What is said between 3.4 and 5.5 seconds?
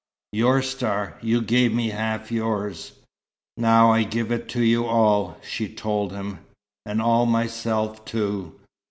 "Now I give it to you all,"